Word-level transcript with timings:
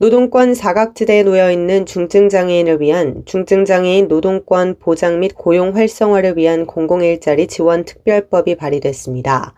노동권 0.00 0.54
사각지대에 0.54 1.24
놓여 1.24 1.50
있는 1.50 1.84
중증장애인을 1.84 2.80
위한 2.80 3.24
중증장애인 3.24 4.06
노동권 4.06 4.76
보장 4.78 5.18
및 5.18 5.32
고용 5.34 5.74
활성화를 5.74 6.36
위한 6.36 6.66
공공일자리 6.66 7.48
지원 7.48 7.84
특별법이 7.84 8.54
발의됐습니다. 8.54 9.54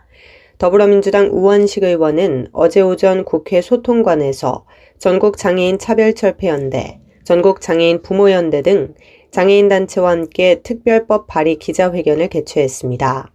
더불어민주당 0.57 1.29
우원식 1.31 1.83
의원은 1.83 2.49
어제 2.53 2.81
오전 2.81 3.27
국회 3.27 3.61
소통관에서 3.61 4.65
전국장애인 4.97 5.79
차별철폐연대, 5.79 7.01
전국장애인 7.25 8.01
부모연대 8.01 8.63
등 8.63 8.95
장애인단체와 9.33 10.11
함께 10.11 10.63
특별법 10.63 11.27
발의 11.27 11.57
기자회견을 11.57 12.29
개최했습니다. 12.29 13.31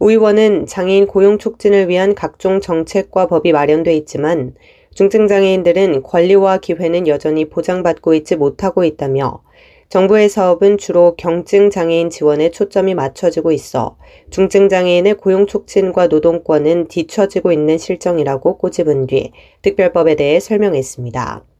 우 0.00 0.10
의원은 0.10 0.66
장애인 0.66 1.06
고용 1.06 1.38
촉진을 1.38 1.88
위한 1.88 2.14
각종 2.14 2.60
정책과 2.60 3.28
법이 3.28 3.52
마련돼 3.52 3.96
있지만 3.96 4.54
중증장애인들은 4.94 6.02
권리와 6.02 6.58
기회는 6.58 7.08
여전히 7.08 7.48
보장받고 7.48 8.14
있지 8.14 8.36
못하고 8.36 8.84
있다며 8.84 9.42
정부의 9.88 10.28
사업은 10.28 10.78
주로 10.78 11.14
경증장애인 11.16 12.10
지원에 12.10 12.50
초점이 12.50 12.94
맞춰지고 12.94 13.52
있어 13.52 13.96
중증장애인의 14.30 15.14
고용 15.14 15.46
촉진과 15.46 16.06
노동권은 16.08 16.88
뒤처지고 16.88 17.52
있는 17.52 17.78
실정이라고 17.78 18.58
꼬집은 18.58 19.06
뒤 19.06 19.32
특별법에 19.62 20.16
대해 20.16 20.40
설명했습니다. 20.40 21.53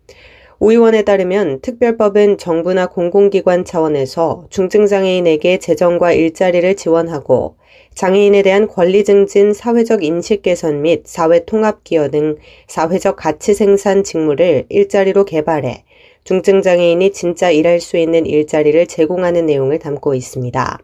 오 0.60 0.70
의원에 0.70 1.02
따르면 1.02 1.60
특별법은 1.62 2.38
정부나 2.38 2.86
공공기관 2.86 3.64
차원에서 3.64 4.46
중증장애인에게 4.50 5.58
재정과 5.58 6.12
일자리를 6.12 6.76
지원하고 6.76 7.56
장애인에 7.94 8.42
대한 8.42 8.68
권리 8.68 9.02
증진, 9.04 9.52
사회적 9.52 10.04
인식 10.04 10.42
개선 10.42 10.82
및 10.82 11.02
사회 11.06 11.44
통합 11.44 11.82
기여 11.82 12.08
등 12.08 12.36
사회적 12.68 13.16
가치 13.16 13.52
생산 13.52 14.04
직무를 14.04 14.66
일자리로 14.68 15.24
개발해 15.24 15.84
중증장애인이 16.22 17.12
진짜 17.12 17.50
일할 17.50 17.80
수 17.80 17.96
있는 17.96 18.24
일자리를 18.24 18.86
제공하는 18.86 19.46
내용을 19.46 19.80
담고 19.80 20.14
있습니다. 20.14 20.78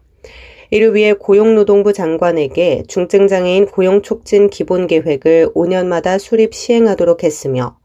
이를 0.69 0.95
위해 0.95 1.13
고용노동부 1.13 1.93
장관에게 1.93 2.83
중증장애인 2.87 3.67
고용촉진 3.67 4.49
기본계획을 4.49 5.53
5년마다 5.53 6.19
수립 6.19 6.53
시행하도록 6.53 7.23
했으며 7.23 7.80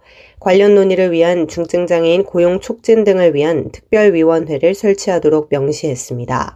관련 0.47 0.77
논의를 0.77 1.11
위한 1.11 1.49
중증장애인 1.49 2.23
고용 2.23 2.61
촉진 2.61 3.03
등을 3.03 3.35
위한 3.35 3.73
특별위원회를 3.73 4.77
설치하도록 4.77 5.49
명시했습니다. 5.51 6.55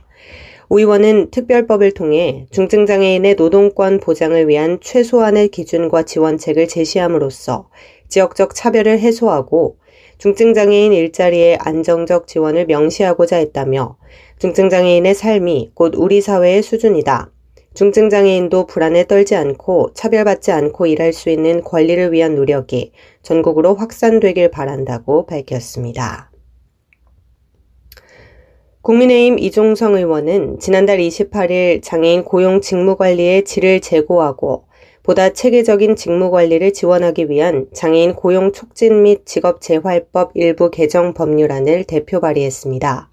오 0.69 0.79
의원은 0.79 1.33
특별법을 1.33 1.95
통해 1.95 2.47
중증장애인의 2.53 3.35
노동권 3.35 3.99
보장을 3.99 4.47
위한 4.47 4.79
최소한의 4.81 5.49
기준과 5.49 6.05
지원책을 6.05 6.69
제시함으로써 6.69 7.69
지역적 8.07 8.55
차별을 8.55 9.01
해소하고 9.01 9.79
중증장애인 10.19 10.93
일자리의 10.93 11.59
안정적 11.61 12.29
지원을 12.29 12.67
명시하고자 12.67 13.39
했다며 13.39 13.97
중증장애인의 14.39 15.17
삶이 15.17 15.73
곧 15.75 15.95
우리 15.97 16.21
사회의 16.21 16.63
수준이다. 16.63 17.33
중증장애인도 17.75 18.67
불안에 18.67 19.07
떨지 19.07 19.37
않고 19.37 19.93
차별받지 19.95 20.51
않고 20.51 20.87
일할 20.87 21.13
수 21.13 21.31
있는 21.31 21.63
권리를 21.63 22.13
위한 22.13 22.35
노력이 22.35 22.93
전국으로 23.23 23.75
확산되길 23.75 24.51
바란다고 24.51 25.27
밝혔습니다. 25.27 26.31
국민의힘 28.83 29.39
이종성 29.39 29.95
의원은 29.95 30.59
지난달 30.59 30.99
28일 30.99 31.83
장애인 31.83 32.25
고용 32.25 32.61
직무관리의 32.61 33.45
질을 33.45 33.81
제고하고 33.81 34.65
보다 35.03 35.33
체계적인 35.33 35.97
직무관리를 35.97 36.73
지원하기 36.73 37.29
위한 37.31 37.67
장애인 37.75 38.15
고용 38.15 38.53
촉진 38.53 39.03
및 39.03 39.27
직업 39.27 39.61
재활법 39.61 40.33
일부 40.35 40.71
개정 40.71 41.15
법률안을 41.15 41.85
대표 41.85 42.21
발의했습니다. 42.21 43.10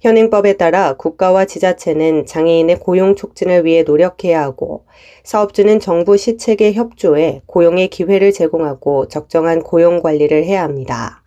현행법에 0.00 0.56
따라 0.56 0.94
국가와 0.94 1.44
지자체는 1.44 2.26
장애인의 2.26 2.78
고용 2.78 3.16
촉진을 3.16 3.64
위해 3.64 3.82
노력해야 3.82 4.42
하고 4.42 4.84
사업주는 5.24 5.80
정부 5.80 6.16
시책에 6.16 6.72
협조해 6.72 7.42
고용의 7.46 7.88
기회를 7.88 8.32
제공하고 8.32 9.08
적정한 9.08 9.62
고용 9.62 10.00
관리를 10.00 10.44
해야 10.44 10.62
합니다. 10.62 11.22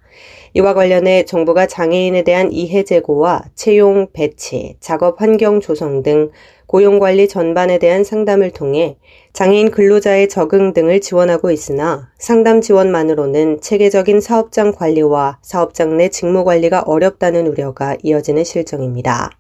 이와 0.54 0.74
관련해 0.74 1.24
정부가 1.26 1.66
장애인에 1.66 2.24
대한 2.24 2.52
이해 2.52 2.84
제고와 2.84 3.44
채용, 3.56 4.08
배치, 4.12 4.76
작업 4.82 5.22
환경 5.22 5.62
조성 5.62 6.04
등 6.04 6.32
고용관리 6.72 7.28
전반에 7.28 7.80
대한 7.80 8.06
상담을 8.06 8.52
통해 8.52 8.96
장애인 9.34 9.72
근로자의 9.72 10.30
적응 10.30 10.72
등을 10.72 11.02
지원하고 11.02 11.52
있으나 11.52 12.10
상담 12.18 12.62
지원만으로는 12.62 13.60
체계적인 13.60 14.22
사업장 14.22 14.72
관리와 14.72 15.40
사업장 15.42 15.98
내 15.98 16.08
직무 16.08 16.46
관리가 16.46 16.84
어렵다는 16.86 17.48
우려가 17.48 17.98
이어지는 18.04 18.46
실정입니다. 18.46 19.32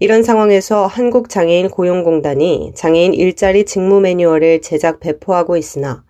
이런 0.00 0.24
상황에서 0.24 0.88
한국장애인 0.88 1.70
고용공단이 1.70 2.72
장애인 2.74 3.14
일자리 3.14 3.64
직무 3.64 4.00
매뉴얼을 4.00 4.60
제작 4.60 4.98
배포하고 4.98 5.56
있으나 5.56 6.02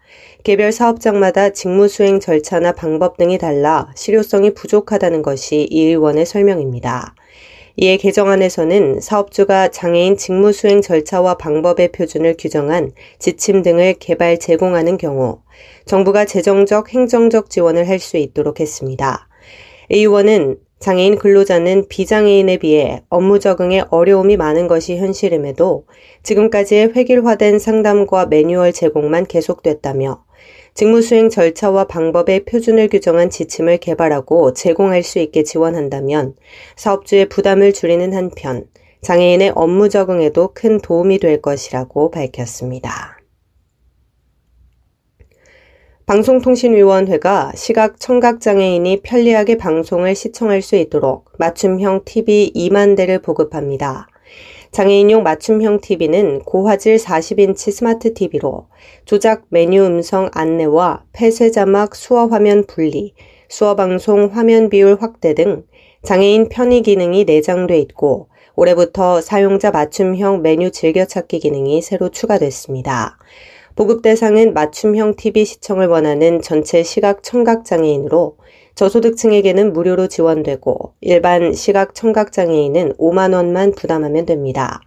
개별 0.43 0.73
사업장마다 0.73 1.51
직무 1.51 1.87
수행 1.87 2.19
절차나 2.19 2.73
방법 2.73 3.19
등이 3.19 3.37
달라 3.37 3.93
실효성이 3.95 4.55
부족하다는 4.55 5.21
것이 5.21 5.67
이 5.71 5.83
의원의 5.83 6.25
설명입니다. 6.25 7.15
이에 7.79 7.99
개정안에서는 7.99 9.01
사업주가 9.01 9.69
장애인 9.69 10.17
직무 10.17 10.53
수행 10.53 10.81
절차와 10.81 11.37
방법의 11.37 11.93
표준을 11.93 12.37
규정한 12.39 12.93
지침 13.19 13.61
등을 13.61 13.97
개발 14.01 14.39
제공하는 14.39 14.97
경우 14.97 15.43
정부가 15.85 16.25
재정적 16.25 16.95
행정적 16.95 17.51
지원을 17.51 17.87
할 17.87 17.99
수 17.99 18.17
있도록 18.17 18.61
했습니다. 18.61 19.29
이 19.91 19.99
의원은 19.99 20.57
장애인 20.79 21.19
근로자는 21.19 21.89
비장애인에 21.89 22.57
비해 22.59 23.03
업무 23.11 23.41
적응에 23.41 23.85
어려움이 23.91 24.39
많은 24.39 24.69
것이 24.69 24.97
현실임에도 24.97 25.85
지금까지의 26.23 26.93
획일화된 26.95 27.59
상담과 27.59 28.27
매뉴얼 28.27 28.73
제공만 28.73 29.27
계속됐다며 29.27 30.25
직무 30.77 31.01
수행 31.01 31.31
절차와 31.31 31.87
방법의 31.87 32.45
표준을 32.45 32.89
규정한 32.89 33.31
지침을 33.31 33.79
개발하고 33.79 34.53
제공할 34.53 35.03
수 35.03 35.19
있게 35.19 35.43
지원한다면 35.43 36.35
사업주의 36.77 37.31
부담을 37.31 37.73
줄이는 37.73 38.13
한편 38.13 38.67
장애인의 39.01 39.53
업무 39.55 39.89
적응에도 39.89 40.51
큰 40.53 40.79
도움이 40.79 41.19
될 41.19 41.41
것이라고 41.41 42.11
밝혔습니다. 42.11 43.19
방송통신위원회가 46.05 47.53
시각 47.55 47.99
청각장애인이 47.99 49.01
편리하게 49.01 49.57
방송을 49.57 50.15
시청할 50.15 50.61
수 50.61 50.77
있도록 50.77 51.33
맞춤형 51.39 52.03
TV 52.05 52.53
2만 52.55 52.99
대를 52.99 53.23
보급합니다. 53.23 54.09
장애인용 54.71 55.23
맞춤형 55.23 55.81
TV는 55.81 56.41
고화질 56.41 56.97
40인치 56.97 57.71
스마트 57.71 58.15
TV로 58.15 58.67
조작 59.05 59.45
메뉴 59.49 59.85
음성 59.85 60.31
안내와 60.33 61.05
폐쇄 61.13 61.51
자막 61.51 61.95
수어 61.95 62.27
화면 62.27 62.65
분리, 62.67 63.15
수어 63.49 63.77
방송 63.77 64.27
화면 64.33 64.69
비율 64.69 64.97
확대 65.01 65.35
등 65.35 65.65
장애인 66.03 66.49
편의 66.49 66.83
기능이 66.83 67.25
내장돼 67.25 67.79
있고 67.81 68.29
올해부터 68.55 69.21
사용자 69.21 69.71
맞춤형 69.71 70.43
메뉴 70.43 70.71
즐겨찾기 70.71 71.41
기능이 71.41 71.83
새로 71.83 72.09
추가됐습니다. 72.11 73.19
보급 73.77 74.01
대상은 74.01 74.55
맞춤형 74.55 75.17
TV 75.17 75.45
시청을 75.45 75.87
원하는 75.87 76.41
전체 76.41 76.83
시각 76.83 77.23
청각 77.23 77.67
장애인으로 77.67 78.39
저소득층에게는 78.77 79.73
무료로 79.73 80.07
지원되고 80.07 80.93
일반 81.01 81.55
시각 81.55 81.95
청각 81.95 82.31
장애인은 82.31 82.93
5만 82.99 83.33
원만 83.33 83.73
부담하면 83.73 84.27
됩니다. 84.27 84.83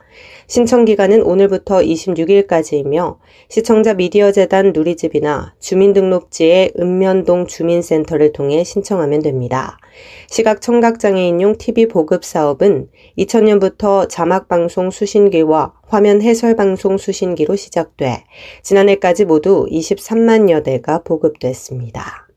신청 0.46 0.86
기간은 0.86 1.24
오늘부터 1.24 1.80
26일까지이며 1.80 3.18
시청자 3.50 3.96
미디어 3.96 4.32
재단 4.32 4.74
누리집이나 4.74 5.56
주민등록지의 5.60 6.74
읍면동 6.80 7.48
주민센터를 7.48 8.32
통해 8.32 8.64
신청하면 8.64 9.24
됩니다. 9.24 9.80
시각 10.28 10.62
청각 10.62 11.00
장애인용 11.00 11.58
TV 11.58 11.88
보급 11.88 12.24
사업은 12.24 12.90
2000년부터 13.18 14.08
자막 14.08 14.48
방송 14.48 14.92
수신기와 14.92 15.74
화면 15.88 16.22
해설 16.22 16.56
방송 16.56 17.00
수신기로 17.00 17.56
시작돼 17.56 18.24
지난해까지 18.62 19.26
모두 19.26 19.66
23만여 19.72 20.64
대가 20.64 21.02
보급됐습니다. 21.02 22.29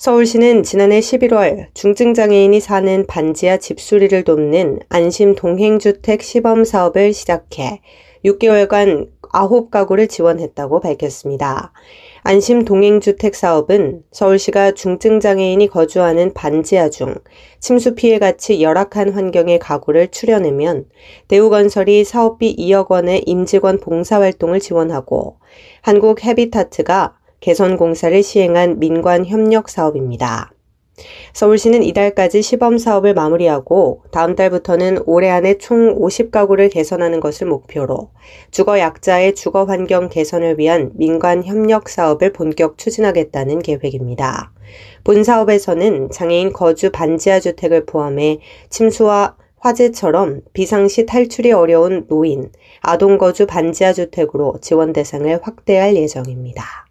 서울시는 0.00 0.62
지난해 0.62 0.98
11월 0.98 1.66
중증장애인이 1.74 2.58
사는 2.60 3.06
반지하 3.06 3.58
집수리를 3.58 4.24
돕는 4.24 4.78
안심 4.88 5.34
동행주택 5.34 6.22
시범 6.22 6.64
사업을 6.64 7.12
시작해 7.12 7.82
6개월간 8.24 9.10
9가구를 9.20 10.08
지원했다고 10.08 10.80
밝혔습니다. 10.80 11.74
안심 12.22 12.64
동행주택 12.64 13.34
사업은 13.34 14.02
서울시가 14.10 14.72
중증장애인이 14.72 15.68
거주하는 15.68 16.32
반지하 16.32 16.88
중 16.88 17.14
침수 17.58 17.94
피해 17.94 18.18
같이 18.18 18.62
열악한 18.62 19.10
환경의 19.10 19.58
가구를 19.58 20.08
출연하면 20.08 20.86
대우건설이 21.28 22.04
사업비 22.04 22.56
2억 22.56 22.90
원의 22.90 23.24
임직원 23.26 23.78
봉사활동을 23.80 24.60
지원하고 24.60 25.36
한국 25.82 26.24
헤비타트가 26.24 27.19
개선 27.40 27.76
공사를 27.76 28.22
시행한 28.22 28.78
민관 28.78 29.26
협력 29.26 29.68
사업입니다. 29.68 30.52
서울시는 31.32 31.82
이달까지 31.82 32.42
시범 32.42 32.76
사업을 32.76 33.14
마무리하고 33.14 34.02
다음 34.10 34.34
달부터는 34.34 35.04
올해 35.06 35.30
안에 35.30 35.58
총 35.58 35.98
50가구를 35.98 36.70
개선하는 36.70 37.20
것을 37.20 37.46
목표로 37.46 38.10
주거 38.50 38.78
약자의 38.78 39.34
주거 39.34 39.64
환경 39.64 40.08
개선을 40.08 40.58
위한 40.58 40.90
민관 40.94 41.44
협력 41.44 41.88
사업을 41.88 42.32
본격 42.32 42.76
추진하겠다는 42.78 43.60
계획입니다. 43.60 44.52
본 45.04 45.24
사업에서는 45.24 46.10
장애인 46.10 46.52
거주 46.52 46.90
반지하 46.90 47.40
주택을 47.40 47.86
포함해 47.86 48.38
침수와 48.68 49.36
화재처럼 49.56 50.40
비상시 50.52 51.04
탈출이 51.04 51.52
어려운 51.52 52.06
노인, 52.08 52.50
아동 52.80 53.18
거주 53.18 53.46
반지하 53.46 53.92
주택으로 53.92 54.54
지원 54.62 54.92
대상을 54.92 55.38
확대할 55.42 55.96
예정입니다. 55.96 56.89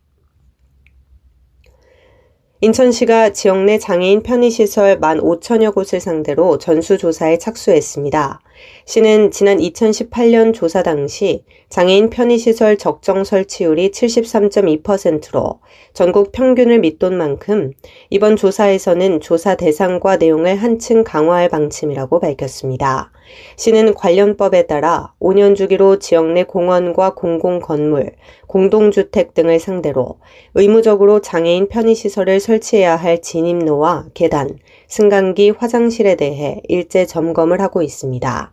인천시가 2.62 3.30
지역 3.30 3.64
내 3.64 3.78
장애인 3.78 4.22
편의시설 4.22 5.00
1만 5.00 5.22
5천여 5.22 5.74
곳을 5.74 6.02
상대로 6.02 6.58
전수조사에 6.58 7.38
착수했습니다. 7.38 8.42
시는 8.84 9.32
지난 9.32 9.60
2018년 9.60 10.54
조사 10.54 10.84
당시 10.84 11.46
장애인 11.70 12.10
편의시설 12.10 12.78
적정 12.78 13.24
설치율이 13.24 13.92
73.2%로 13.92 15.62
전국 15.94 16.34
평균을 16.34 16.80
밑돈 16.80 17.18
만큼 17.18 17.72
이번 18.10 18.36
조사에서는 18.36 19.22
조사 19.22 19.56
대상과 19.56 20.18
내용을 20.18 20.58
한층 20.58 21.06
강화할 21.06 21.48
방침이라고 21.48 22.20
밝혔습니다. 22.20 23.14
시는 23.56 23.94
관련법에 23.94 24.68
따라 24.68 25.14
5년 25.20 25.56
주기로 25.56 26.00
지역 26.00 26.32
내 26.32 26.44
공원과 26.44 27.14
공공 27.16 27.60
건물, 27.60 28.12
공동주택 28.48 29.34
등을 29.34 29.60
상대로 29.60 30.20
의무적으로 30.56 31.22
장애인 31.22 31.70
편의시설을 31.70 32.40
설치해야 32.40 32.96
할 32.96 33.22
진입로와 33.22 34.08
계단, 34.14 34.58
승강기, 34.88 35.52
화장실에 35.52 36.16
대해 36.16 36.62
일제 36.68 37.06
점검을 37.06 37.62
하고 37.62 37.82
있습니다. 37.82 38.52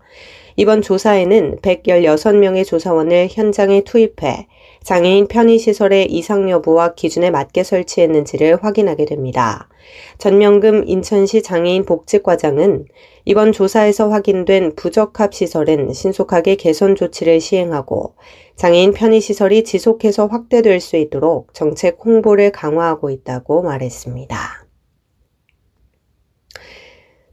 이번 0.57 0.81
조사에는 0.81 1.59
116명의 1.61 2.65
조사원을 2.65 3.29
현장에 3.31 3.83
투입해 3.83 4.49
장애인 4.87 5.27
편의시설의 5.27 6.13
이상 6.13 6.49
여부와 6.49 6.95
기준에 6.95 7.33
맞게 7.33 7.65
설치했는지를 7.65 8.63
확인하게 8.63 9.05
됩니다. 9.05 9.69
전명금 10.19 10.85
인천시 10.87 11.43
장애인 11.43 11.85
복지과장은 11.85 12.85
이번 13.25 13.51
조사에서 13.51 14.09
확인된 14.11 14.77
부적합 14.77 15.35
시설은 15.35 15.93
신속하게 15.93 16.55
개선 16.55 16.95
조치를 16.95 17.41
시행하고 17.41 18.15
장애인 18.55 18.93
편의시설이 18.93 19.65
지속해서 19.65 20.29
확대될 20.29 20.79
수 20.79 20.97
있도록 20.97 21.53
정책 21.53 21.99
홍보를 22.05 22.53
강화하고 22.53 23.11
있다고 23.11 23.63
말했습니다. 23.63 24.39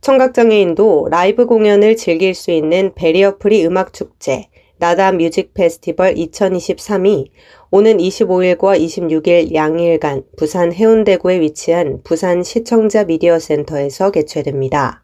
청각장애인도 0.01 1.09
라이브 1.11 1.45
공연을 1.45 1.97
즐길 1.97 2.33
수 2.33 2.49
있는 2.49 2.95
베리어프리 2.95 3.63
음악축제 3.63 4.47
나다 4.83 5.13
뮤직 5.13 5.53
페스티벌 5.53 6.13
2023이 6.15 7.29
오는 7.71 7.97
25일과 7.99 8.77
26일 8.77 9.53
양일간 9.53 10.23
부산 10.35 10.73
해운대구에 10.73 11.39
위치한 11.39 12.01
부산 12.03 12.43
시청자 12.43 13.05
미디어 13.05 13.39
센터에서 13.39 14.11
개최됩니다. 14.11 15.01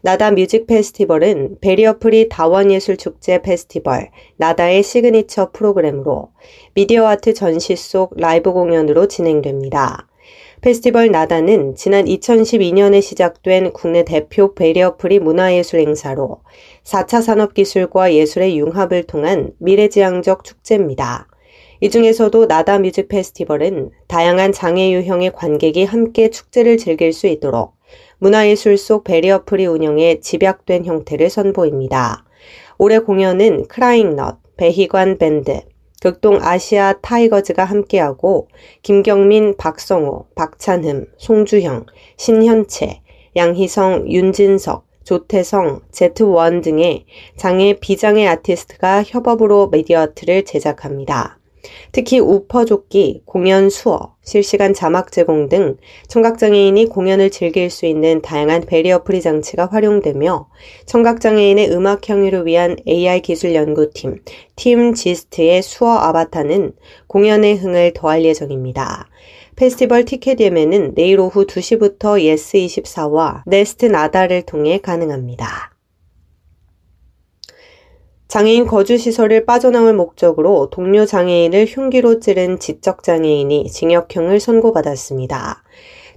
나다 0.00 0.30
뮤직 0.30 0.66
페스티벌은 0.66 1.58
베리어프리 1.60 2.30
다원예술축제 2.30 3.42
페스티벌 3.42 4.08
나다의 4.38 4.82
시그니처 4.82 5.50
프로그램으로 5.52 6.30
미디어 6.72 7.06
아트 7.06 7.34
전시 7.34 7.76
속 7.76 8.14
라이브 8.16 8.54
공연으로 8.54 9.08
진행됩니다. 9.08 10.07
페스티벌 10.60 11.12
나다는 11.12 11.76
지난 11.76 12.06
2012년에 12.06 13.00
시작된 13.00 13.72
국내 13.72 14.04
대표 14.04 14.56
베리어프리 14.56 15.20
문화예술 15.20 15.78
행사로 15.78 16.40
4차 16.82 17.22
산업기술과 17.22 18.12
예술의 18.12 18.58
융합을 18.58 19.04
통한 19.04 19.52
미래지향적 19.58 20.42
축제입니다. 20.42 21.28
이 21.80 21.90
중에서도 21.90 22.46
나다 22.46 22.80
뮤직 22.80 23.06
페스티벌은 23.06 23.90
다양한 24.08 24.50
장애 24.50 24.90
유형의 24.92 25.30
관객이 25.32 25.84
함께 25.84 26.28
축제를 26.28 26.76
즐길 26.76 27.12
수 27.12 27.28
있도록 27.28 27.74
문화예술 28.18 28.78
속 28.78 29.04
베리어프리 29.04 29.64
운영의 29.64 30.20
집약된 30.22 30.86
형태를 30.86 31.30
선보입니다. 31.30 32.24
올해 32.78 32.98
공연은 32.98 33.68
크라잉넛, 33.68 34.38
배희관 34.56 35.18
밴드, 35.18 35.60
극동 36.00 36.38
아시아 36.40 36.94
타이거즈가 37.02 37.64
함께하고 37.64 38.48
김경민, 38.82 39.56
박성호, 39.56 40.26
박찬흠, 40.36 41.06
송주형, 41.16 41.86
신현채, 42.16 43.00
양희성, 43.36 44.10
윤진석, 44.10 44.86
조태성, 45.04 45.80
제트원 45.90 46.60
등의 46.60 47.06
장애 47.36 47.74
비장애 47.80 48.26
아티스트가 48.26 49.02
협업으로 49.04 49.70
미디어 49.70 50.00
아트를 50.02 50.44
제작합니다. 50.44 51.37
특히 51.92 52.18
우퍼조끼, 52.20 53.22
공연 53.24 53.70
수어, 53.70 54.14
실시간 54.22 54.74
자막 54.74 55.10
제공 55.10 55.48
등 55.48 55.76
청각장애인이 56.08 56.86
공연을 56.86 57.30
즐길 57.30 57.70
수 57.70 57.86
있는 57.86 58.20
다양한 58.22 58.62
베리어 58.62 59.04
프리 59.04 59.20
장치가 59.20 59.66
활용되며 59.66 60.48
청각장애인의 60.86 61.70
음악 61.72 62.08
향유를 62.08 62.46
위한 62.46 62.76
AI 62.86 63.22
기술 63.22 63.54
연구팀 63.54 64.22
팀 64.56 64.94
지스트의 64.94 65.62
수어 65.62 65.96
아바타는 65.96 66.72
공연의 67.06 67.56
흥을 67.56 67.92
더할 67.94 68.24
예정입니다. 68.24 69.08
페스티벌 69.56 70.04
티켓 70.04 70.38
예매는 70.38 70.94
내일 70.94 71.18
오후 71.18 71.44
2시부터 71.46 72.22
예스24와 72.22 73.42
네스트 73.46 73.86
나다를 73.86 74.42
통해 74.42 74.78
가능합니다. 74.78 75.77
장애인 78.28 78.66
거주시설을 78.66 79.46
빠져나올 79.46 79.94
목적으로 79.94 80.68
동료 80.68 81.06
장애인을 81.06 81.64
흉기로 81.64 82.20
찌른 82.20 82.58
지적장애인이 82.58 83.70
징역형을 83.70 84.38
선고받았습니다. 84.38 85.62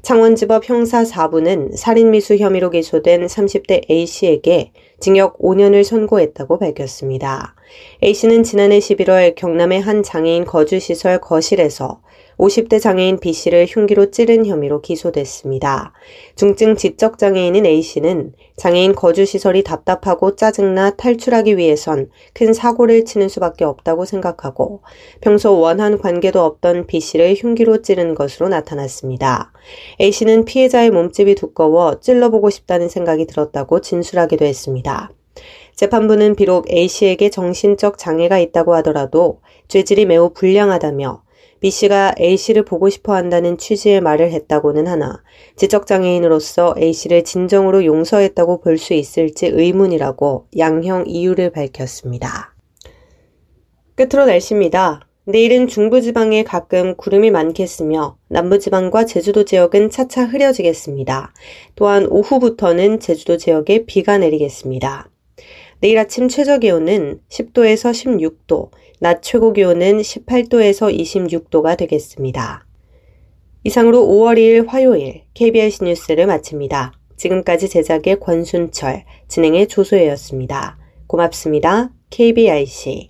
창원지법 0.02 0.68
형사 0.68 1.04
4부는 1.04 1.78
살인미수 1.78 2.36
혐의로 2.36 2.70
기소된 2.70 3.28
30대 3.28 3.90
A씨에게 3.90 4.74
징역 5.00 5.38
5년을 5.38 5.86
선고했다고 5.86 6.60
밝혔습니다. 6.60 7.56
A씨는 8.04 8.44
지난해 8.44 8.80
11월 8.80 9.34
경남의 9.36 9.80
한 9.80 10.04
장애인 10.04 10.44
거주시설 10.44 11.22
거실에서 11.22 12.02
50대 12.42 12.82
장애인 12.82 13.20
B씨를 13.20 13.68
흉기로 13.70 14.10
찌른 14.10 14.48
혐의로 14.48 14.82
기소됐습니다. 14.82 15.94
중증 16.36 16.76
지적 16.76 17.20
장애인인 17.20 17.68
A씨는 17.68 18.34
장애인 18.58 18.96
거주시설이 18.96 19.64
답답하고 19.64 20.36
짜증나 20.36 20.96
탈출하기 20.96 21.58
위해선 21.58 22.10
큰 22.34 22.54
사고를 22.54 23.06
치는 23.06 23.30
수밖에 23.30 23.64
없다고 23.64 24.06
생각하고 24.06 24.82
평소 25.22 25.60
원한 25.60 26.00
관계도 26.00 26.44
없던 26.44 26.88
B씨를 26.88 27.36
흉기로 27.36 27.84
찌른 27.84 28.16
것으로 28.16 28.50
나타났습니다. 28.50 29.52
A씨는 30.02 30.46
피해자의 30.46 30.90
몸집이 30.90 31.36
두꺼워 31.36 32.00
찔러보고 32.00 32.50
싶다는 32.50 32.90
생각이 32.90 33.28
들었다고 33.28 33.82
진술하기도 33.82 34.46
했습니다. 34.46 35.12
재판부는 35.76 36.36
비록 36.36 36.72
A씨에게 36.72 37.30
정신적 37.30 38.00
장애가 38.00 38.40
있다고 38.40 38.74
하더라도 38.76 39.42
죄질이 39.68 40.08
매우 40.08 40.32
불량하다며 40.34 41.22
B씨가 41.62 42.16
A씨를 42.20 42.66
보고 42.66 42.90
싶어 42.90 43.14
한다는 43.14 43.58
취지의 43.58 44.02
말을 44.02 44.32
했다고는 44.32 44.88
하나 44.88 45.24
지적장애인으로서 45.56 46.76
A씨를 46.78 47.24
진정으로 47.24 47.86
용서했다고 47.86 48.62
볼 48.62 48.78
수 48.78 48.94
있을지 48.96 49.46
의문이라고 49.46 50.48
양형 50.58 51.06
이유를 51.08 51.52
밝혔습니다. 51.52 52.56
끝으로 53.96 54.26
날씨입니다. 54.26 55.08
내일은 55.26 55.68
중부지방에 55.68 56.44
가끔 56.44 56.96
구름이 56.96 57.30
많겠으며 57.30 58.18
남부지방과 58.30 59.06
제주도 59.06 59.46
지역은 59.46 59.92
차차 59.92 60.26
흐려지겠습니다. 60.26 61.32
또한 61.76 62.08
오후부터는 62.08 63.00
제주도 63.00 63.38
지역에 63.38 63.86
비가 63.86 64.18
내리겠습니다. 64.18 65.12
내일 65.80 66.00
아침 66.00 66.28
최저 66.28 66.58
기온은 66.58 67.20
10도에서 67.30 67.92
16도, 67.92 68.72
낮 69.04 69.24
최고 69.24 69.52
기온은 69.52 69.98
18도에서 69.98 70.96
26도가 70.96 71.76
되겠습니다. 71.76 72.68
이상으로 73.64 73.98
5월 74.06 74.38
2일 74.38 74.68
화요일 74.68 75.24
KBS 75.34 75.84
뉴스를 75.84 76.28
마칩니다. 76.28 76.94
지금까지 77.18 77.68
제작의 77.68 78.20
권순철, 78.20 79.06
진행의 79.28 79.70
조소혜였습니다. 79.70 80.78
고맙습니다. 81.08 81.90
KBIC 82.12 83.10